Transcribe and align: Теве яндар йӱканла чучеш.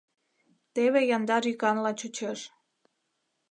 Теве 0.73 1.01
яндар 1.15 1.43
йӱканла 1.49 1.91
чучеш. 1.99 2.39